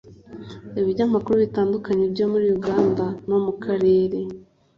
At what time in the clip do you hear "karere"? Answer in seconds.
3.63-4.19